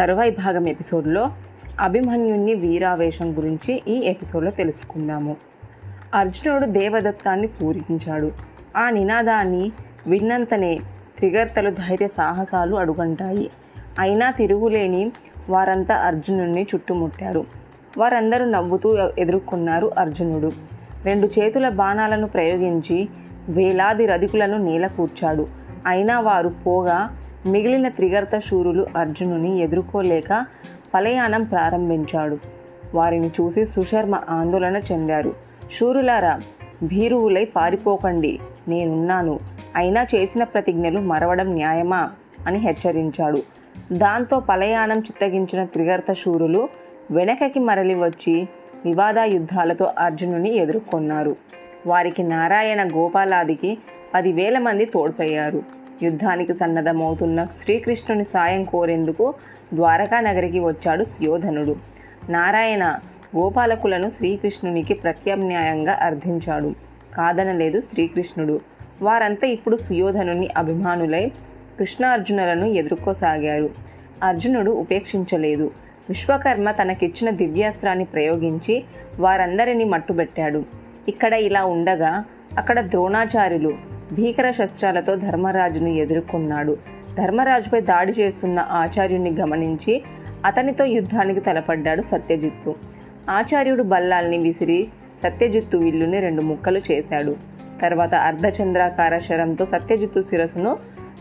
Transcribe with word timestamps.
తరువాయి 0.00 0.30
భాగం 0.30 0.68
ఎపిసోడ్లో 0.68 1.30
అభిమన్యుని 1.80 2.54
వీరావేశం 2.54 3.38
గురించి 3.38 3.82
ఈ 3.88 3.96
ఎపిసోడ్లో 4.06 4.50
తెలుసుకుందాము. 4.50 5.36
అర్జునుడు 6.14 6.66
దేవదత్తాన్ని 6.66 7.46
పూరించాడు. 7.46 8.32
ఆ 8.76 8.90
నినాదాన్ని 8.90 9.72
విన్నంతనే 10.06 10.78
త్రిగర్తలు 11.18 11.70
ధైర్య 11.70 12.08
సాహసాలు 12.08 12.76
అడుగంటాయి. 12.76 13.50
అయినా 13.98 14.30
తిరుగులేని 14.30 15.12
వారంతా 15.48 15.94
అర్జునుడిని 15.94 16.66
చుట్టుముట్టారు. 16.74 17.44
వారందరూ 17.98 18.44
నవ్వుతూ 18.44 18.98
ఎదుర్కొన్నారు 19.18 19.92
అర్జునుడు. 19.98 20.50
రెండు 21.04 21.26
చేతుల 21.26 21.68
బాణాలను 21.68 22.26
ప్రయోగించి 22.26 23.08
వేలాది 23.48 24.06
రధికులను 24.06 24.58
నేలకూర్చాడు. 24.58 25.48
అయినా 25.86 26.20
వారు 26.20 26.48
పోగా 26.48 27.16
మిగిలిన 27.46 27.88
త్రిగర్త 27.88 28.38
శూరులు 28.38 28.86
అర్జునుని 28.96 29.60
ఎదుర్కోలేక 29.60 30.46
పలయానం 30.94 31.42
ప్రారంభించాడు. 31.42 32.38
వారిని 32.94 33.28
చూసి 33.28 33.66
సుశర్మ 33.66 34.20
ఆందోళన 34.28 34.76
చెందారు. 34.76 35.34
శూరులారా 35.80 36.40
భీరువులై 36.82 37.44
పారిపోకండి. 37.44 38.38
నేనున్నాను. 38.68 39.38
అయినా 39.76 40.06
చేసిన 40.14 40.44
ప్రతిజ్ఞలు 40.44 41.00
మరవడం 41.00 41.54
న్యాయమా 41.54 42.10
అని 42.46 42.58
హెచ్చరించాడు. 42.58 43.42
దాంతో 43.92 44.40
పలయానం 44.40 44.98
చిత్తగించిన 44.98 45.64
త్రిగర్త 45.64 46.12
శూరులు 46.12 46.68
వెనకకి 47.10 47.58
మరలి 47.58 47.94
వచ్చి 47.94 48.48
వివాద 48.84 49.18
యుద్ధాలతో 49.18 49.92
అర్జునుని 49.98 50.54
ఎదుర్కొన్నారు. 50.54 51.36
వారికి 51.86 52.22
నారాయణ 52.22 52.88
గోపాలాదికి 52.88 53.78
పదివేల 54.14 54.58
మంది 54.58 54.84
తోడ్పయ్యారు. 54.84 55.79
యుద్ధానికి 56.02 56.54
సన్నద్ధమవుతున్న 56.54 57.44
శ్రీకృష్ణుని 57.44 58.24
సాయం 58.24 58.64
కోరేందుకు 58.64 59.34
ద్వారకా 59.74 60.20
నగరికి 60.20 60.60
వచ్చాడు 60.60 61.04
సుయోధనుడు. 61.04 61.76
నారాయణ 62.28 62.98
గోపాలకులను 63.36 64.08
శ్రీకృష్ణునికి 64.10 64.94
ప్రత్యామ్నాయంగా 64.94 65.92
అర్థించాడు 65.92 66.74
కాదనలేదు 67.16 67.80
శ్రీకృష్ణుడు. 67.80 68.60
వారంతా 69.02 69.46
ఇప్పుడు 69.46 69.76
సుయోధనుని 69.76 70.48
అభిమానులై 70.56 71.32
కృష్ణార్జునులను 71.78 72.66
ఎదుర్కోసాగారు. 72.66 73.70
అర్జునుడు 74.22 74.70
ఉపేక్షించలేదు. 74.70 75.70
విశ్వకర్మ 76.08 76.70
తనకిచ్చిన 76.70 77.30
దివ్యాస్త్రాన్ని 77.30 78.04
ప్రయోగించి 78.04 78.84
వారందరినీ 79.20 79.84
మట్టుబెట్టాడు. 79.84 80.64
ఇక్కడ 81.08 81.32
ఇలా 81.32 81.64
ఉండగా 81.64 82.24
అక్కడ 82.58 82.80
ద్రోణాచార్యులు 82.80 83.99
భీకర 84.12 84.50
శస్త్రాలతో 84.50 85.16
ధర్మరాజును 85.16 85.88
ఎదుర్కొన్నాడు. 85.88 86.76
ధర్మరాజుపై 87.18 87.80
దాడి 87.80 88.12
చేస్తున్న 88.12 88.66
ఆచార్యుణ్ణి 88.70 89.30
గమనించి 89.30 90.02
అతనితో 90.44 90.84
యుద్ధానికి 90.84 91.40
తలపడ్డాడు 91.40 92.02
సత్యజిత్తు. 92.02 92.74
ఆచార్యుడు 93.30 93.82
బల్లాల్ని 93.82 94.38
విసిరి 94.38 94.88
సత్యజిత్తు 95.22 95.76
విల్లుని 95.76 96.20
రెండు 96.20 96.42
ముక్కలు 96.42 96.80
చేశాడు. 96.92 97.36
తర్వాత 97.82 98.14
అర్ధచంద్రాకార 98.14 99.18
శరంతో 99.18 99.66
సత్యజిత్తు 99.66 100.22
శిరస్సును 100.22 100.76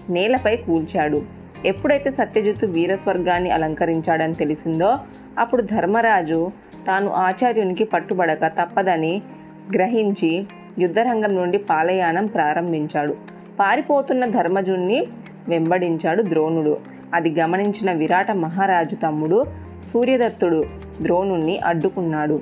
నేలపై 0.09 0.55
కూల్చాడు. 0.55 1.21
ఎప్పుడైతే 1.65 2.11
సత్యజిత్తు 2.11 2.65
వీరస్వర్గాన్ని 2.65 3.51
అలంకరించాడని 3.51 4.33
తెలిసిందో 4.33 4.99
అప్పుడు 5.39 5.61
ధర్మరాజు 5.61 6.51
తాను 6.87 7.09
ఆచార్యునికి 7.09 7.83
పట్టుబడక 7.83 8.47
తప్పదని 8.47 9.21
గ్రహించి 9.75 10.45
యుద్ధరంగం 10.81 11.35
నుండి 11.35 11.57
పాలయానం 11.57 12.25
ప్రారంభించాడు. 12.25 13.15
పారిపోతున్న 13.59 14.25
ధర్మజుణ్ణి 14.25 15.07
వెంబడించాడు 15.49 16.23
ద్రోణుడు. 16.23 16.77
అది 17.13 17.35
గమనించిన 17.39 17.91
విరాట 17.91 18.31
మహారాజు 18.31 18.95
తమ్ముడు 18.95 19.45
సూర్యదత్తుడు 19.93 20.63
ద్రోణుణ్ణి 21.01 21.59
అడ్డుకున్నాడు. 21.59 22.39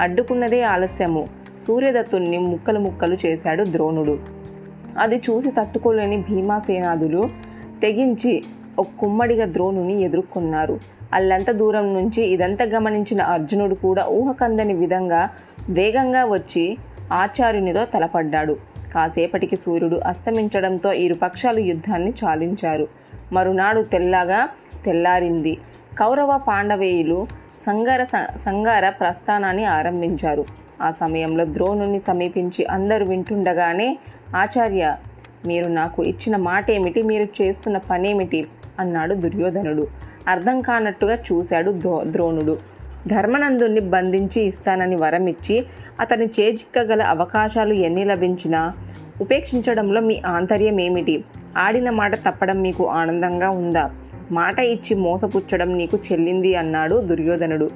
అడ్డుకున్నదే 0.00 0.62
ఆలస్యము. 0.62 1.28
సూర్యదత్తుణ్ణి 1.66 2.38
ముక్కలు 2.38 2.78
ముక్కలు 2.78 3.16
చేశాడు 3.26 3.64
ద్రోణుడు. 3.64 4.18
అది 4.98 5.16
చూసి 5.16 5.50
తట్టుకోలేని 5.50 6.16
భీమాసేనాదులు 6.16 7.28
తెగించి 7.82 8.44
ఒక 8.78 8.86
కుమ్మడిగా 9.00 9.52
ద్రోణుని 9.52 10.02
ఎదుర్కొన్నారు. 10.02 10.80
అల్లంత 11.12 11.50
దూరం 11.50 11.94
నుంచి 11.94 12.26
ఇదంతా 12.26 12.64
గమనించిన 12.64 13.22
అర్జునుడు 13.22 13.74
కూడా 13.74 14.06
ఊహకందని 14.06 14.74
విధంగా 14.74 15.28
వేగంగా 15.70 16.24
వచ్చి 16.24 16.76
ఆచార్యునితో 17.12 17.84
తలపడ్డాడు. 17.84 18.56
కాసేపటికి 18.94 19.56
సూర్యుడు 19.56 19.96
అస్తమించడంతో 19.96 20.92
ఇరు 20.92 21.14
పక్షాలు 21.14 21.60
యుద్ధాన్ని 21.60 22.12
చాలించారు. 22.24 22.88
మరునాడు 23.32 23.82
తెల్లగా 23.82 24.48
తెల్లారింది. 24.84 25.58
కౌరవ 25.98 26.40
పాండవేయులు 26.48 27.26
సంగార 27.66 28.04
సంగార 28.36 28.88
ప్రస్థానాన్ని 28.90 29.64
ఆరంభించారు. 29.64 30.44
ఆ 30.82 30.90
సమయంలో 30.90 31.44
ద్రోణుని 31.44 31.98
సమీపించి 31.98 32.64
అందరూ 32.64 33.06
వింటుండగానే 33.06 33.98
ఆచార్య 34.36 34.96
మీరు 35.46 35.68
నాకు 35.68 36.02
ఇచ్చిన 36.02 36.36
మాట 36.36 36.70
ఏమిటి 36.70 37.02
మీరు 37.02 37.42
చేస్తున్న 37.42 37.78
పనేమిటి? 37.78 38.46
అన్నాడు 38.80 39.14
దుర్యోధనుడు. 39.14 39.86
అర్థం 40.28 40.60
కానట్టుగా 40.60 41.14
చూశాడు 41.14 41.70
ద్రో 41.70 42.04
ద్రోణుడు. 42.04 42.58
ధర్మనందుని 43.06 43.80
బంధించి 43.80 44.42
ఇస్తానని 44.42 44.96
వరమిచ్చి 44.96 45.66
అతని 46.00 46.26
చేజిక్కగల 46.26 47.02
అవకాశాలు 47.02 47.72
ఎన్ని 47.72 48.04
లభించినా 48.04 48.72
ఉపేక్షించడంలో 49.20 50.00
మీ 50.00 50.22
ఆంతర్యం 50.26 50.80
ఏమిటి 50.80 51.24
ఆడిన 51.56 51.90
మాట 51.90 52.14
తప్పడం 52.14 52.62
మీకు 52.62 52.88
ఆనందంగా 52.88 53.50
ఉందా? 53.50 53.90
మాట 54.30 54.58
ఇచ్చి 54.58 54.94
మోసపుచ్చడం 54.94 55.76
నీకు 55.76 55.98
చెల్లింది 56.12 56.54
అన్నాడు 56.54 57.00
దుర్యోధనుడు. 57.00 57.70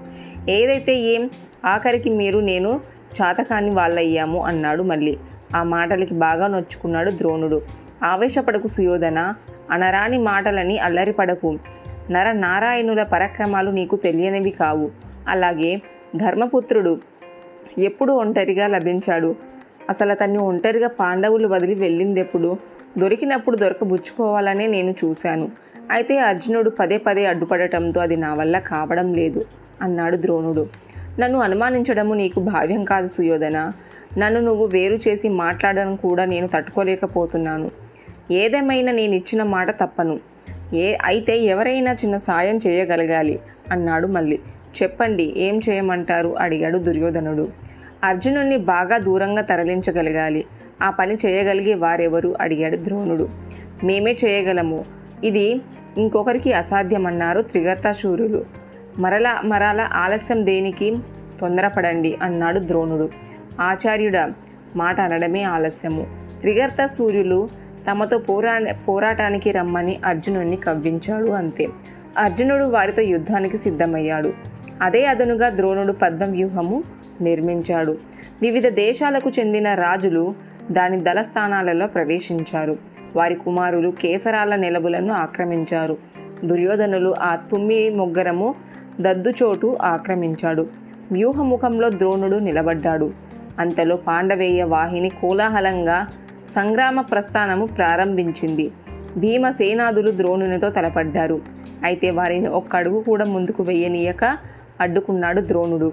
ఏదైతే 0.48 0.96
ఏం 0.96 1.30
ఆఖరికి 1.64 2.10
మీరు 2.10 2.40
నేను 2.40 2.80
చాతకాని 3.22 3.70
వాళ్ళయ్యాము 3.70 4.44
అన్నాడు 4.44 4.82
మళ్ళీ. 4.82 5.18
ఆ 5.56 5.62
మాటలకి 5.62 6.14
బాగా 6.14 6.46
నొచ్చుకున్నాడు 6.46 7.10
ద్రోణుడు. 7.10 7.62
ఆవేశపడకు 8.04 8.68
సుయోధన 8.68 9.34
అనరాని 9.70 10.18
మాటలని 10.18 10.78
అల్లరిపడకు 10.78 11.58
నర 12.10 12.32
నారాయణుల 12.32 13.02
పరక్రమాలు 13.02 13.70
నీకు 13.70 13.96
తెలియనివి 13.96 14.50
కావు. 14.50 15.09
అలాగే 15.30 15.82
ధర్మపుత్రుడు 16.16 16.98
ఎప్పుడు 17.78 18.12
ఒంటరిగా 18.12 18.66
లభించాడు. 18.66 19.36
అసలు 19.90 20.10
అతన్ని 20.10 20.38
ఒంటరిగా 20.38 20.88
పాండవులు 20.88 21.48
వదిలి 21.48 21.74
వెళ్ళిందెప్పుడు? 21.74 22.56
దొరికినప్పుడు 22.98 23.56
దొరకబుచ్చుకోవాలనే 23.56 24.66
నేను 24.66 24.94
చూశాను. 25.04 25.50
అయితే 25.90 26.18
అర్జునుడు 26.18 26.70
పదే 26.70 26.98
పదే 26.98 27.26
అడ్డుపడటంతో 27.26 28.00
అది 28.00 28.16
నా 28.16 28.34
వల్ల 28.34 28.58
కావడం 28.58 29.14
లేదు 29.14 29.44
అన్నాడు 29.82 30.16
ద్రోణుడు. 30.16 30.66
నన్ను 31.18 31.38
అనుమానించడము 31.38 32.14
నీకు 32.14 32.40
భావ్యం 32.40 32.84
కాదు 32.84 33.08
సుయోధన. 33.08 33.72
నన్ను 34.18 34.40
నువ్వు 34.40 34.66
వేరు 34.66 34.98
చేసి 35.08 35.28
మాట్లాడడం 35.28 35.96
కూడా 35.96 36.24
నేను 36.24 36.48
తట్టుకోలేకపోతున్నాను. 36.48 37.70
ఏదేమైనా 38.30 38.92
నేను 38.92 39.14
ఇచ్చిన 39.14 39.42
మాట 39.42 39.80
తప్పను. 39.80 40.20
ఏ 40.74 40.96
అయితే 41.04 41.38
ఎవరైనా 41.38 41.92
చిన్న 41.92 42.16
సాయం 42.16 42.60
చేయగలగాలి 42.66 43.40
అన్నాడు 43.72 44.06
మళ్ళీ. 44.06 44.38
చెప్పండి 44.82 45.34
ఏం 45.36 45.60
చేయమంటారు? 45.68 46.38
అడిగాడు 46.38 46.78
దుర్యోధనుడు. 46.78 47.48
అర్జునుణ్ణి 48.04 48.56
బాగా 48.56 48.98
దూరంగా 48.98 49.42
తరలించగలగాలి. 49.42 50.44
ఆ 50.82 50.90
పని 50.90 51.14
చేయగలిగే 51.14 51.74
వారెవరు? 51.74 52.34
అడిగాడు 52.40 52.76
ద్రోణుడు. 52.76 53.28
మేమే 53.84 54.16
చేయగలము. 54.24 54.84
ఇది 55.24 55.60
ఇంకొకరికి 55.98 56.52
అసాధ్యమన్నారు 56.52 57.42
త్రిగర్తాశూరులు 57.42 58.44
మరలా 58.98 59.40
మరలా 59.44 59.90
ఆలస్యం 59.92 60.46
దేనికి? 60.46 60.96
తొందరపడండి 61.40 62.18
అన్నాడు 62.22 62.58
ద్రోణుడు. 62.58 63.08
ఆచార్యుడ 63.60 64.32
మాట 64.76 65.00
అనడమే 65.00 65.42
ఆలస్యము. 65.42 66.06
త్రిగర్త 66.40 66.86
సూర్యులు 66.86 67.48
తమతో 67.90 68.18
పోరా 68.18 68.60
పోరాటానికి 68.88 69.50
రమ్మని 69.50 69.98
అర్జునుడిని 70.04 70.56
కవ్వించాడు 70.56 71.30
అంతే. 71.30 71.68
అర్జునుడు 72.18 72.64
వారితో 72.64 73.02
యుద్ధానికి 73.02 73.58
సిద్ధమయ్యాడు. 73.58 74.32
అదే 74.82 75.06
అదనుగా 75.06 75.48
ద్రోణుడు 75.48 75.92
పద్మవ్యూహము 75.92 76.82
నిర్మించాడు. 77.20 77.98
వివిధ 78.42 78.66
దేశాలకు 78.66 79.30
చెందిన 79.38 79.74
రాజులు 79.74 80.34
దాని 80.70 81.00
దళస్థానాలలో 81.00 81.86
ప్రవేశించారు. 81.86 82.76
వారి 83.16 83.34
కుమారులు 83.34 83.90
కేసరాల 83.90 84.56
నెలవులను 84.56 85.14
ఆక్రమించారు. 85.14 85.96
దుర్యోధనులు 86.44 87.14
ఆ 87.20 87.36
తుమ్మి 87.36 87.90
ముగ్గరము 87.90 88.54
దద్దుచోటు 89.00 89.78
ఆక్రమించాడు. 89.82 90.66
వ్యూహముఖంలో 91.12 91.90
ద్రోణుడు 91.90 92.36
నిలబడ్డాడు. 92.36 93.12
అంతలో 93.58 93.96
పాండవేయ 93.96 94.62
వాహిని 94.62 95.08
కోలాహలంగా 95.08 96.06
సంగ్రామ 96.54 97.00
ప్రస్థానము 97.00 97.66
ప్రారంభించింది. 97.66 98.70
భీమసేనాదులు 99.16 100.10
ద్రోణునితో 100.10 100.70
తలపడ్డారు. 100.70 101.40
అయితే 101.84 102.10
వారిని 102.10 102.48
ఒక్క 102.48 102.76
అడుగు 102.76 103.00
కూడా 103.00 103.24
ముందుకు 103.24 103.62
వెయ్యనీయక 103.62 104.36
అడ్డుకున్నాడు 104.80 105.40
ద్రోణుడు. 105.40 105.92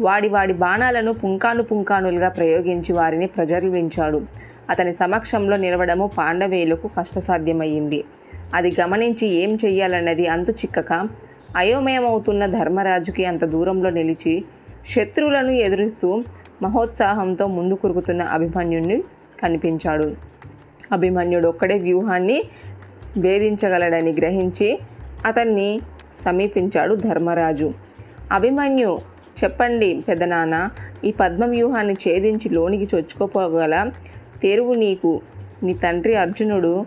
వాడి 0.00 0.28
వాడి 0.28 0.52
బాణాలను 0.52 1.12
పుంకాను 1.12 1.62
పుంకానులుగా 1.62 2.28
ప్రయోగించి 2.28 2.92
వారిని 2.92 3.26
ప్రజర్వించాడు. 3.26 4.22
అతని 4.70 4.92
సమక్షంలో 4.92 5.56
నిలవడము 5.56 6.10
పాండవేయులకు 6.18 6.88
కష్టసాధ్యమయ్యింది. 6.88 8.04
అది 8.54 8.76
గమనించి 8.80 9.28
ఏం 9.28 9.58
చెయ్యాలన్నది 9.64 10.26
అంతు 10.26 10.50
చిక్కక 10.50 11.08
అయోమయమవుతున్న 11.56 12.46
ధర్మరాజుకి 12.46 13.24
అంత 13.24 13.44
దూరంలో 13.44 13.90
నిలిచి 13.90 14.44
శత్రువులను 14.90 15.50
ఎదురిస్తూ 15.50 16.24
మహోత్సాహంతో 16.62 17.46
ముందు 17.46 17.74
కురుకుతున్న 17.74 18.22
అభిమన్యుడిని 18.22 19.02
కనిపించాడు. 19.42 20.14
అభిమన్యుడు 20.92 21.48
ఒక్కడే 21.48 21.74
వ్యూహాన్ని 21.74 22.42
భేదించగలడని 23.18 24.12
గ్రహించి 24.12 24.78
అతన్ని 25.26 25.80
సమీపించాడు 26.24 26.94
ధర్మరాజు. 26.94 27.72
అభిమన్యు 28.32 28.98
చెప్పండి 29.44 30.04
పెదనాన్న 30.08 30.70
ఈ 31.04 31.12
పద్మవ్యూహాన్ని 31.12 31.94
ఛేదించి 31.94 32.54
లోనికి 32.54 32.96
చొచ్చుకోపోగల 32.96 33.90
తెరువు 34.42 34.74
నీకు. 34.74 35.20
నీ 35.62 35.74
తండ్రి 35.74 36.14
అర్జునుడు 36.14 36.86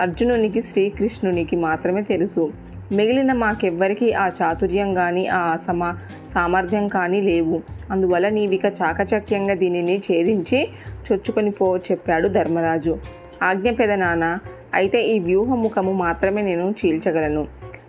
అర్జునునికి 0.00 0.62
శ్రీకృష్ణునికి 0.62 1.56
మాత్రమే 1.56 2.02
తెలుసు. 2.02 2.52
మిగిలిన 2.92 3.32
మాకెవ్వరికీ 3.32 4.12
ఆ 4.12 4.30
చాతుర్యం 4.42 4.94
కానీ 4.94 5.26
ఆ 5.26 5.56
సమా 5.56 5.98
సామర్థ్యం 6.34 6.88
కానీ 6.88 7.20
లేవు. 7.20 7.62
అందువల్ల 7.90 8.28
నీవిక 8.28 8.64
చాకచక్యంగా 8.64 9.54
దీనిని 9.54 10.02
ఛేదించి 10.12 10.68
చొచ్చుకొని 11.12 11.50
పో 11.50 11.76
చెప్పాడు 11.76 12.28
ధర్మరాజు. 12.28 12.98
ఆజ్ఞ 13.42 13.70
పెదనాన్న 13.70 14.38
అయితే 14.74 15.06
ఈ 15.06 15.18
వ్యూహముఖము 15.18 15.92
మాత్రమే 15.92 16.42
నేను 16.42 16.74
చీల్చగలను. 16.86 17.46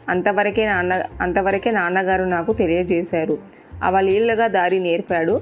అంతవరకే 0.09 0.65
నాన్న 0.65 1.04
అంతవరకే 1.21 1.71
నాన్నగారు 1.71 2.24
నాకు 2.24 2.54
తెలియజేశారు. 2.54 3.38
అవలీలగా 3.83 4.48
దారి 4.48 4.80
నేర్పాడు 4.80 5.42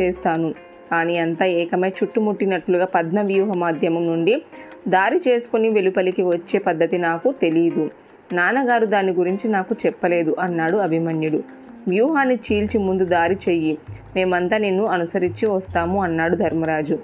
చేస్తాను. 0.00 0.54
కానీ 0.90 1.18
అంతా 1.18 1.44
ఏకమై 1.44 1.88
చుట్టుముట్టినట్లుగా 1.88 2.84
పద్మ 2.84 3.20
వ్యూహ 3.20 3.52
మాధ్యమం 3.56 4.06
నుండి 4.06 4.42
దారి 4.88 5.20
చేసుకుని 5.28 5.68
వెలుపలికి 5.68 6.22
వచ్చే 6.22 6.58
పద్ధతి 6.58 6.98
నాకు 6.98 7.32
తెలియదు 7.32 7.90
నాన్నగారు 8.32 8.86
దాని 8.86 9.12
గురించి 9.12 9.50
నాకు 9.50 9.74
చెప్పలేదు 9.86 10.36
అన్నాడు 10.40 10.76
అభిమన్యుడు. 10.76 11.42
వ్యూహాన్ని 11.88 12.34
చీల్చి 12.34 12.78
ముందు 12.78 13.04
దారి 13.04 13.34
చెయ్యి. 13.34 13.78
మేమంతా 14.16 14.58
నిన్ను 14.58 14.84
అనుసరించి 14.86 15.46
వస్తాము 15.46 16.02
అన్నాడు 16.02 16.36
ధర్మరాజు. 16.36 16.98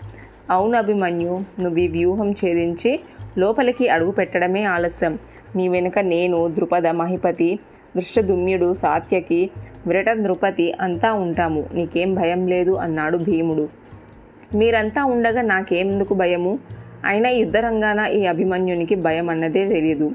అవును 0.51 0.79
అభిమన్యు 0.79 1.41
నువ్వు 1.61 1.79
ఈ 1.79 1.89
వ్యూహం 1.89 2.31
ఛేదించి 2.31 3.01
లోపలికి 3.39 3.89
అడుగు 3.89 4.11
పెట్టడమే 4.11 4.65
ఆలస్యం. 4.65 5.19
నీ 5.57 5.69
వెనుక 5.69 5.99
నేను 5.99 6.49
ద్రుపద 6.49 6.87
మహిపతి 6.87 7.59
దృష్టదుమ్యుడు 7.97 8.75
సాత్యకి 8.75 9.51
విరట 9.87 10.11
నృపతి 10.11 10.73
అంతా 10.81 11.13
ఉంటాము. 11.13 11.67
నీకేం 11.75 12.15
భయం 12.15 12.47
లేదు 12.47 12.71
అన్నాడు 12.71 13.19
భీముడు. 13.19 13.69
మీరంతా 14.55 15.05
ఉండగా 15.05 15.43
నాకేందుకు 15.43 16.15
భయము? 16.15 16.59
అయినా 17.05 17.29
యుద్ధరంగాన 17.29 17.99
ఈ 17.99 18.27
అభిమన్యునికి 18.27 18.95
భయం 18.95 19.31
అన్నదే 19.31 19.69
తెలియదు 19.69 20.13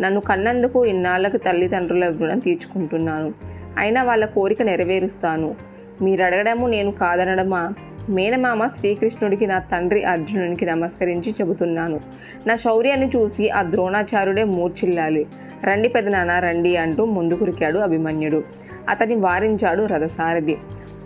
నన్ను 0.00 0.20
కన్నందుకు 0.20 0.86
ఇన్నాళ్ళకు 0.86 1.36
తల్లిదండ్రుల 1.36 2.16
రుణం 2.20 2.38
తీర్చుకుంటున్నాను. 2.38 3.32
అయినా 3.78 4.02
వాళ్ళ 4.02 4.24
కోరిక 4.24 4.62
నెరవేరుస్తాను. 4.62 5.54
మీరు 6.02 6.22
అడగడము 6.22 6.66
నేను 6.66 6.90
కాదనడమా? 6.90 7.72
మేనమామ 8.08 8.66
శ్రీకృష్ణుడికి 8.66 9.46
నా 9.46 9.58
తండ్రి 9.58 10.04
అర్జునునికి 10.04 10.66
నమస్కరించి 10.66 11.32
చెబుతున్నాను. 11.32 12.00
నా 12.46 12.56
శౌర్యాన్ని 12.56 13.08
చూసి 13.08 13.50
ఆ 13.50 13.62
ద్రోణాచార్యుడే 13.62 14.44
మూర్చిల్లాలి 14.44 15.26
రండి 15.64 15.88
పెదనాన్న 15.88 16.38
రండి 16.38 16.76
అంటూ 16.76 17.04
ముందుకురికాడు 17.04 17.78
అభిమన్యుడు. 17.78 18.44
అతని 18.88 19.14
వారించాడు 19.14 19.82
రథసారథి. 19.82 20.56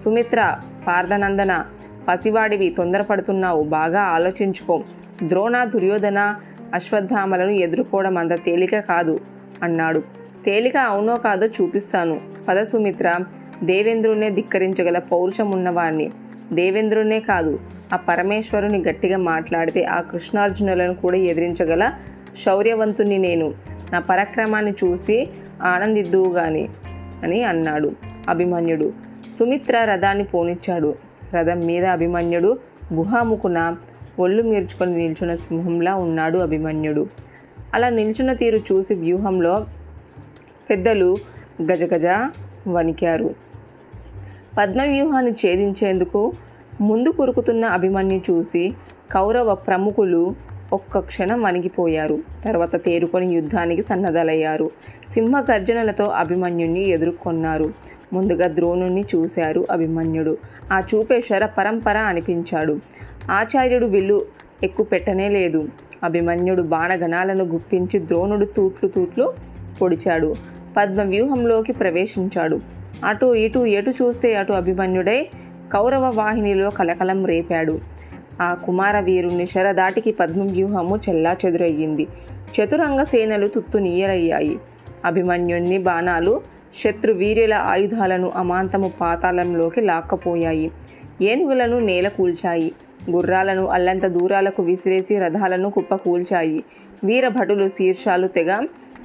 సుమిత్ర 0.04 0.56
పార్థనందన 0.86 1.64
పసివాడివి 2.08 2.74
తొందరపడుతున్నావు 2.76 3.62
బాగా 3.62 4.00
ఆలోచించుకో. 4.00 4.82
ద్రోణ 5.22 5.64
దుర్యోధన 5.64 6.34
అశ్వత్థామలను 6.74 7.50
ఎదుర్కోవడం 7.50 8.18
అంత 8.18 8.34
తేలిక 8.34 8.78
కాదు 8.78 9.20
అన్నాడు. 9.62 10.00
తేలిక 10.44 10.76
అవునో 10.76 11.16
కాదో 11.16 11.46
చూపిస్తాను. 11.46 12.20
పద 12.48 12.62
సుమిత్ర 12.62 13.14
దేవేంద్రునే 13.62 14.30
ధిక్కరించగల 14.30 14.98
పౌరుషం 14.98 15.50
ఉన్నవాణ్ణి. 15.50 16.10
దేవేంద్రునే 16.52 17.20
కాదు 17.20 17.60
ఆ 17.92 17.96
పరమేశ్వరుని 17.96 18.82
గట్టిగా 18.82 19.16
మాట్లాడితే 19.16 19.84
ఆ 19.84 20.00
కృష్ణార్జునులను 20.00 20.94
కూడా 20.94 21.16
ఎదిరించగల 21.16 21.92
శౌర్యవంతుని 22.46 23.18
నేను. 23.18 23.54
నా 23.92 23.98
పరాక్రమాన్ని 23.98 24.72
చూసి 24.84 25.28
ఆనందిద్దువు 25.62 26.32
గాని 26.32 26.68
అని 27.22 27.44
అన్నాడు 27.44 27.92
అభిమన్యుడు. 28.28 28.92
సుమిత్ర 29.38 29.84
రథాన్ని 29.84 30.24
పోనిచ్చాడు. 30.24 30.94
రథం 31.34 31.60
మీద 31.60 31.84
అభిమన్యుడు 31.84 32.58
గుహాముకున 32.94 33.76
ఒళ్ళు 34.18 34.42
మీర్చుకొని 34.42 34.96
నిల్చున్న 34.96 35.34
సింహంలా 35.34 35.94
ఉన్నాడు 35.94 36.38
అభిమన్యుడు. 36.38 37.06
అలా 37.74 37.88
నిల్చున్న 37.88 38.32
తీరు 38.32 38.56
చూసి 38.56 38.94
వ్యూహంలో 38.94 39.66
పెద్దలు 40.70 41.16
గజగజ 41.62 42.06
వణికారు. 42.68 43.49
పద్మవ్యూహాన్ని 44.60 45.30
ఛేదించేందుకు 45.30 46.32
ముందు 46.80 47.08
కురుకుతున్న 47.08 47.64
అభిమన్యు 47.64 48.20
చూసి 48.30 48.74
కౌరవ 49.12 49.54
ప్రముఖులు 49.54 50.34
ఒక్క 50.72 50.98
క్షణం 50.98 51.42
వణిగిపోయారు. 51.42 52.18
తర్వాత 52.44 52.84
తేరుకొని 52.84 53.34
యుద్ధానికి 53.34 53.82
సన్నద్ధలయ్యారు. 53.82 54.70
సింహ 55.14 55.40
గర్జనలతో 55.40 56.04
అభిమన్యుణ్ణి 56.04 56.88
ఎదుర్కొన్నారు. 56.88 57.72
ముందుగా 58.12 58.46
ద్రోణుణ్ణి 58.46 59.04
చూశారు 59.14 59.66
అభిమన్యుడు. 59.70 60.36
ఆ 60.72 60.80
చూపే 60.94 61.20
శర 61.20 61.46
పరంపర 61.46 61.96
అనిపించాడు. 61.96 62.80
ఆచార్యుడు 63.30 63.86
విల్లు 63.86 64.20
ఎక్కువ 64.62 64.86
పెట్టనే 64.86 65.28
లేదు. 65.28 65.68
అభిమన్యుడు 66.04 66.62
బాణగణాలను 66.62 67.44
గుప్పించి 67.44 67.98
ద్రోణుడు 67.98 68.44
తూట్లు 68.44 68.88
తూట్లు 68.88 69.32
పొడిచాడు. 69.82 70.34
పద్మ 70.76 71.02
వ్యూహంలోకి 71.02 71.72
ప్రవేశించాడు. 71.72 72.79
అటు 73.04 73.34
ఇటు 73.34 73.66
ఎటు 73.66 73.90
చూస్తే 73.90 74.34
అటు 74.34 74.52
అభిమన్యుడై 74.52 75.26
కౌరవ 75.72 76.12
వాహినిలో 76.14 76.70
కలకలం 76.70 77.26
రేపాడు. 77.26 77.78
ఆ 78.42 78.54
కుమార 78.54 79.00
వీరుణ్ణి 79.00 79.46
శరదాటికి 79.46 80.10
పద్మవ్యూహము 80.10 80.96
చెల్లా 80.96 81.36
చెదురయ్యింది. 81.46 82.06
చతురంగ 82.42 83.02
సేనలు 83.02 83.48
తుత్తు 83.48 83.78
నీయలయ్యాయి. 83.78 84.58
అభిమన్యుని 85.04 85.78
బాణాలు 85.78 86.40
శత్రు 86.84 87.12
వీరుల 87.12 87.54
ఆయుధాలను 87.54 88.32
అమాంతము 88.36 88.92
పాతాళంలోకి 89.00 89.80
లాక్కపోయాయి. 89.80 90.70
ఏనుగులను 91.22 91.78
నేల 91.78 92.08
కూల్చాయి. 92.08 92.72
గుర్రాలను 93.10 93.66
అల్లంత 93.66 94.06
దూరాలకు 94.06 94.62
విసిరేసి 94.62 95.18
రథాలను 95.18 95.70
కుప్పకూల్చాయి 95.70 96.64
వీరభటులు 97.04 97.68
శీర్షాలు 97.68 98.28
తెగ 98.28 98.56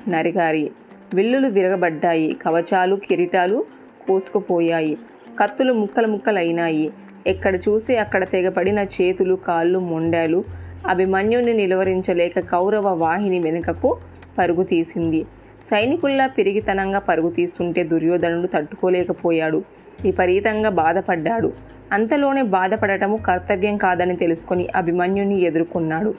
నరిగారి. 0.09 0.71
విల్లులు 1.13 1.47
విరగబడ్డాయి. 1.47 2.37
కవచాలు 2.45 2.95
కిరీటాలు 2.95 3.65
పోసుకుపోయాయి. 4.09 4.97
కత్తులు 5.39 5.73
ముక్కలు 5.73 6.07
ముక్కలైనాయి. 6.07 6.93
ఎక్కడ 7.27 7.55
చూసి 7.55 7.97
అక్కడ 7.97 8.23
తెగపడిన 8.23 8.79
చేతులు 8.79 9.35
కాళ్ళు 9.35 9.79
మొండాలు 9.79 10.43
అభిమన్యుని 10.87 11.53
నిలువరించలేక 11.53 12.39
కౌరవ 12.39 12.87
వాహిని 12.93 13.39
వెనుకకు 13.39 13.97
పరుగు 14.37 14.63
తీసింది 14.63 15.23
సైనికుల్లా 15.71 16.27
పిరిగితనంగా 16.27 16.99
పరుగు 16.99 17.29
తీస్తుంటే 17.29 17.83
దుర్యోధనుడు 17.83 18.47
తట్టుకోలేకపోయాడు. 18.47 19.63
విపరీతంగా 20.03 20.69
బాధపడ్డాడు. 20.69 21.53
అంతలోనే 21.91 22.41
బాధపడటము 22.41 23.17
కర్తవ్యం 23.17 23.77
కాదని 23.77 24.15
తెలుసుకొని 24.15 24.67
అభిమన్యుని 24.75 25.41
ఎదుర్కొన్నాడు. 25.41 26.13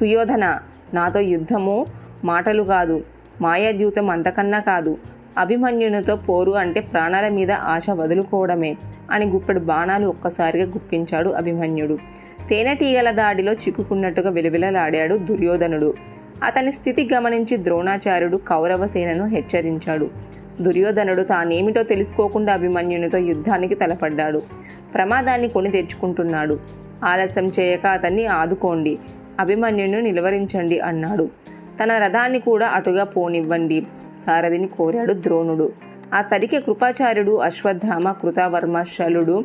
సుయోధన 0.00 0.58
నాతో 0.94 1.20
యుద్ధము 1.20 1.86
మాటలు 2.24 2.62
కాదు 2.62 3.02
మాయాద్యూతం 3.40 4.10
అంతకన్నా 4.10 4.60
కాదు 4.60 4.98
అభిమన్యునితో 5.38 6.16
పోరు 6.16 6.52
అంటే 6.52 6.80
ప్రాణాల 6.80 7.28
మీద 7.28 7.52
ఆశ 7.52 7.90
వదులుకోవడమే 7.90 8.76
అని 9.10 9.26
గుప్పెడు 9.26 9.60
బాణాలు 9.60 10.06
ఒక్కసారిగా 10.06 10.66
గుప్పించాడు 10.66 11.30
అభిమన్యుడు. 11.30 11.98
తేనెటీగల 12.48 13.10
దాడిలో 13.10 13.52
చిక్కుకున్నట్టుగా 13.52 14.30
విలవిలలాడాడు 14.30 15.16
దుర్యోధనుడు. 15.16 15.94
అతని 16.44 16.72
స్థితి 16.72 17.08
గమనించి 17.14 17.56
ద్రోణాచార్యుడు 17.56 18.36
కౌరవసేనను 18.36 19.26
హెచ్చరించాడు. 19.26 20.10
దుర్యోధనుడు 20.60 21.22
తానేమిటో 21.22 21.82
తెలుసుకోకుండా 21.82 22.52
అభిమన్యునితో 22.52 23.18
యుద్ధానికి 23.18 23.74
తలపడ్డాడు. 23.74 24.42
ప్రమాదాన్ని 24.94 25.48
కొని 25.48 25.70
తెచ్చుకుంటున్నాడు. 25.70 26.58
ఆలస్యం 27.04 27.46
చేయక 27.46 27.86
అతన్ని 27.86 28.26
ఆదుకోండి. 28.26 28.98
అభిమన్యుని 29.40 30.02
నిలువరించండి 30.02 30.80
అన్నాడు. 30.80 31.28
తన 31.82 31.92
రథాన్ని 31.92 32.40
కూడా 32.40 32.68
అటుగా 32.68 33.04
పోనివ్వండి. 33.04 33.86
సారథిని 34.26 34.66
కోరాడు 34.66 35.12
ద్రోణుడు. 35.12 35.72
ఆ 36.14 36.22
సరికే 36.22 36.60
కృపాచార్యుడు 36.60 37.36
అశ్వత్థామ 37.36 38.12
కృతవర్మ 38.12 38.82
శలుడు 38.82 39.44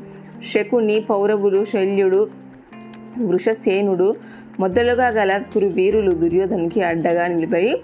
శకుని 0.54 1.00
పౌరవులు 1.00 1.66
శల్యుడు 1.66 2.30
వృషసేనుడు 3.26 4.16
మొదలుగా 4.60 5.08
గల 5.08 5.42
కురు 5.54 5.66
వీరులు 5.66 6.12
దుర్యోధనికి 6.12 6.82
అడ్డగా 6.82 7.28
నిలబడి 7.28 7.82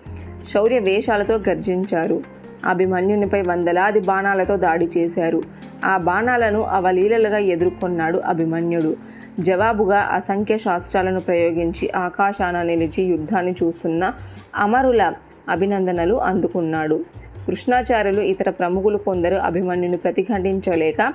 శౌర్య 0.53 0.79
వేషాలతో 0.79 1.35
గర్జించారు. 1.35 2.21
అభిమన్యునిపై 2.65 3.41
వందలాది 3.41 3.99
బాణాలతో 3.99 4.57
దాడి 4.57 4.89
చేశారు. 4.97 5.41
ఆ 5.85 5.97
బాణాలను 5.97 6.61
అవలీలలుగా 6.61 7.37
ఎదుర్కొన్నాడు 7.37 8.17
అభిమన్యుడు. 8.17 8.95
జవాబుగా 9.39 9.99
అసంఖ్య 9.99 10.57
శాస్త్రాలను 10.57 11.19
ప్రయోగించి 11.19 11.91
ఆకాశాన 11.95 12.61
నిలిచి 12.61 13.03
యుద్ధాన్ని 13.03 13.55
చూస్తున్న 13.63 14.13
అమరుల 14.55 15.13
అభినందనలు 15.49 16.15
అందుకున్నాడు. 16.15 17.05
కృష్ణాచార్యులు 17.47 18.21
ఇతర 18.21 18.49
ప్రముఖులు 18.49 18.97
కొందరు 18.97 19.35
అభిమన్యుని 19.35 19.97
ప్రతిఘటించలేక 19.97 21.13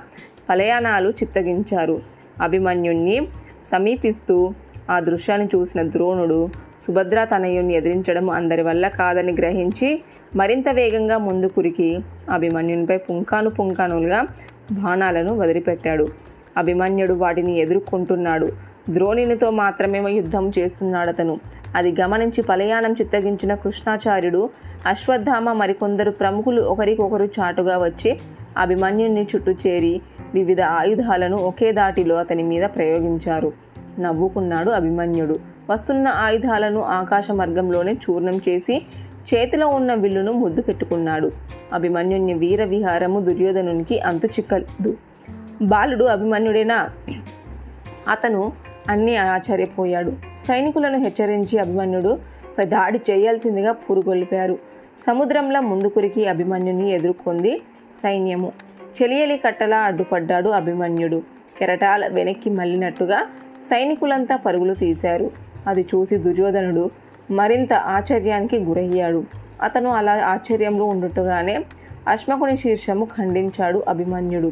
పలయానాలు 0.49 1.09
చిత్తగించారు. 1.09 2.01
అభిమన్యుణ్ణి 2.41 3.27
సమీపిస్తూ 3.71 4.53
ఆ 4.91 4.99
దృశ్యాన్ని 4.99 5.47
చూసిన 5.55 5.83
ద్రోణుడు 5.83 6.49
సుభద్ర 6.87 7.23
తనయుణ్ణి 7.23 7.73
ఎదిరించడం 7.73 8.29
అందరి 8.29 8.61
వల్ల 8.61 8.87
కాదని 8.87 9.31
గ్రహించి 9.31 10.01
మరింత 10.35 10.69
వేగంగా 10.69 11.17
ముందు 11.17 11.45
కురికి 11.45 11.99
అభిమన్యునిపై 12.29 12.97
పుంకాను 12.97 13.49
పుంకానులుగా 13.49 14.21
బాణాలను 14.71 15.37
వదిలిపెట్టాడు. 15.37 16.07
అభిమన్యుడు 16.57 17.13
వాటిని 17.13 17.59
ఎదుర్కొంటున్నాడు. 17.59 18.74
ద్రోణునితో 18.89 19.51
మాత్రమే 19.51 20.11
యుద్ధం 20.11 20.51
చేస్తున్నాడు 20.59 21.09
అతను 21.09 21.39
అది 21.75 21.95
గమనించి 22.01 22.41
పలయాణం 22.41 22.93
చిత్తగించిన 22.93 23.55
కృష్ణాచార్యుడు 23.55 24.49
అశ్వత్థామ 24.85 25.51
మరికొందరు 25.51 26.11
ప్రముఖులు 26.11 26.61
ఒకరికొకరు 26.61 27.25
చాటుగా 27.25 27.77
వచ్చి 27.77 28.19
అభిమన్యుని 28.57 29.27
చుట్టూ 29.35 29.51
చేరి 29.51 30.01
వివిధ 30.33 30.61
ఆయుధాలను 30.61 31.37
ఒకే 31.37 31.71
దాటిలో 31.71 32.15
అతని 32.15 32.43
మీద 32.43 32.61
ప్రయోగించారు. 32.63 33.53
నవ్వుకున్నాడు 33.99 34.69
అభిమన్యుడు. 34.69 35.35
వస్తున్న 35.69 36.07
ఆయుధాలను 36.07 36.81
ఆకాశ 36.81 37.31
మార్గంలోనే 37.31 37.91
చూర్ణం 37.91 38.37
చేసి 38.49 38.85
చేతిలో 39.33 39.67
ఉన్న 39.67 39.93
విల్లును 39.93 40.31
ముద్దు 40.31 40.61
పెట్టుకున్నాడు. 40.61 41.31
అభిమన్యుని 41.73 42.33
వీర 42.33 42.63
విహారము 42.63 43.19
దుర్యోధనునికి 43.19 43.99
అంతు 43.99 44.27
చిక్కదు 44.27 44.97
బాలుడు 45.61 46.05
అభిమన్యుడేనా? 46.05 46.89
అతను 48.09 48.51
అన్నీ 48.89 49.15
ఆశ్చర్యపోయాడు. 49.15 50.13
సైనికులను 50.47 50.97
హెచ్చరించి 50.97 51.59
అభిమన్యుడు 51.59 52.19
దాడి 52.61 53.01
చేయాల్సిందిగా 53.11 53.71
పురుగొల్పారు. 53.71 54.59
సముద్రంలో 55.07 55.61
ముందుకురికి 55.61 56.27
అభిమన్యుని 56.27 56.91
ఎదుర్కొంది 56.91 57.61
సైన్యము. 58.03 58.51
చెలియలి 59.01 59.37
కట్టలా 59.37 59.77
అడ్డుపడ్డాడు 59.77 60.49
అభిమన్యుడు. 60.49 61.21
కెరటాల 61.59 62.07
వెనక్కి 62.07 62.49
మళ్ళినట్టుగా 62.49 63.25
సైనికులంతా 63.69 64.35
పరుగులు 64.35 64.73
తీశారు. 64.73 65.31
అది 65.67 65.81
చూసి 65.81 66.15
దుర్యోధనుడు 66.15 66.89
మరింత 67.31 67.73
ఆశ్చర్యానికి 67.73 68.57
గురయ్యాడు. 68.57 69.23
అతను 69.61 69.89
అలా 69.89 70.27
ఆశ్చర్యంలో 70.27 70.85
ఉండుటగానే 70.85 71.63
అశ్మకుని 72.07 72.57
శీర్షము 72.57 73.05
ఖండించాడు 73.05 73.83
అభిమన్యుడు. 73.87 74.51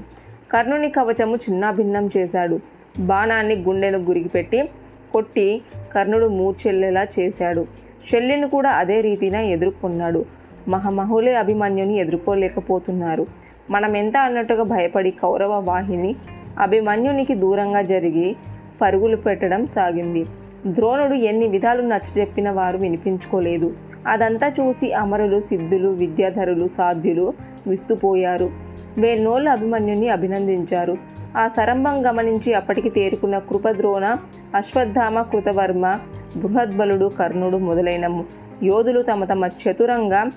కర్ణుని 0.51 0.89
కవచము 0.89 1.35
చిన్నాభిన్నం 1.35 2.09
చేశాడు. 2.17 2.59
బాణాన్ని 2.99 3.55
గుండెను 3.55 3.97
గురిగిపెట్టి 3.97 4.69
కొట్టి 5.13 5.61
కర్ణుడు 5.95 6.25
మూర్చెల్లేలా 6.25 7.07
చేశాడు. 7.19 7.67
శల్యుని 8.11 8.49
కూడా 8.49 8.69
అదే 8.69 9.01
రీతిన 9.01 9.35
ఎదుర్కొన్నాడు. 9.35 10.25
మహమహులే 10.67 11.35
అభిమన్యుని 11.35 11.97
ఎదుర్కోలేకపోతున్నారు. 11.97 13.25
మనం 13.69 13.97
ఎంత 13.97 14.17
అన్నట్టుగా 14.17 14.63
భయపడి 14.63 15.11
కౌరవ 15.11 15.59
వాహిని 15.59 16.15
అభిమన్యునికి 16.59 17.33
దూరంగా 17.33 17.81
జరిగి 17.81 18.35
పరుగులు 18.81 19.15
పెట్టడం 19.15 19.67
సాగింది. 19.67 20.25
ద్రోణుడు 20.67 21.13
ఎన్ని 21.13 21.47
విధాలు 21.47 21.81
నచ్చజెప్పిన 21.81 22.51
వారు 22.51 22.77
వినిపించుకోలేదు. 22.77 23.73
అదంతా 24.07 24.51
చూసి 24.59 24.93
అమరులు 24.93 25.39
సిద్ధులు 25.39 25.89
విద్యాధరులు 25.89 26.67
సాధ్యులు 26.67 27.33
విస్తుపోయారు. 27.67 28.49
వేన్నోళ్ళు 28.97 29.49
అభిమన్యుని 29.49 30.09
అభినందించారు. 30.09 31.12
ఆ 31.37 31.47
సరంభం 31.47 32.07
గమనించి 32.07 32.53
అప్పటికి 32.53 32.89
తేరుకున్న 32.89 33.39
కృపద్రోణ 33.39 34.17
అశ్వత్థామ 34.55 35.21
కృతవర్మ 35.21 35.99
బృహద్బలుడు 36.37 37.05
కర్ణుడు 37.05 37.57
మొదలైన 37.57 38.23
యోధులు 38.63 39.01
తమ 39.01 39.25
తమ 39.25 39.45
చతురంగా 39.45 40.29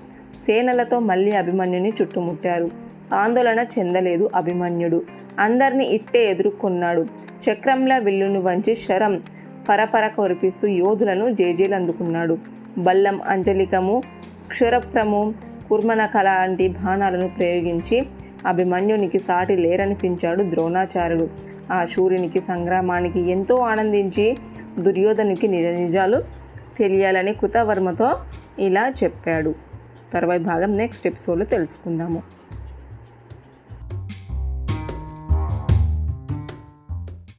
సేనలతో 0.47 0.99
మళ్ళీ 1.00 1.31
అభిమన్యుని 1.33 1.93
చుట్టుముట్టారు. 2.03 2.71
ఆందోళన 3.15 3.67
చెందలేదు 3.79 4.31
అభిమన్యుడు. 4.35 5.03
అందరినీ 5.38 5.85
ఇట్టే 5.85 6.31
ఎదుర్కొన్నాడు. 6.31 7.07
చక్రంలా 7.45 7.97
విల్లును 7.99 8.41
వంచి 8.41 8.75
శరం 8.75 9.23
పరపర 9.69 10.09
కొరిపిస్తూ 10.09 10.69
యోధులను 10.69 11.31
జేజేలందుకున్నాడు. 11.31 12.38
బల్లం 12.79 13.21
అంజలికము 13.26 14.03
క్షురప్రము 14.49 15.35
కుర్మనక 15.69 16.17
లాంటి 16.21 16.69
బాణాలను 16.69 17.29
ప్రయోగించి 17.29 18.07
అభిమన్యునికి 18.47 19.19
సాటి 19.19 19.57
లేరనిపించాడు 19.57 20.43
ద్రోణాచార్యుడు. 20.43 21.29
ఆ 21.73 21.85
శూర్యునికి 21.85 22.41
సంగ్రామానికి 22.41 23.21
ఎంతో 23.21 23.57
ఆనందించి 23.57 24.37
దుర్యోధనునికి 24.79 25.49
నిజ 25.49 25.67
నిజాలు 25.67 26.23
తెలియాలని 26.79 27.35
కృతవర్మతో 27.35 28.19
ఇలా 28.59 28.93
చెప్పాడు. 29.05 29.55
తర్వాయి 30.15 30.41
భాగం 30.41 30.76
నెక్స్ట్ 30.76 31.07
ఎపిసోడ్లో 31.07 31.45
తెలుసుకుందాము. 31.45 32.36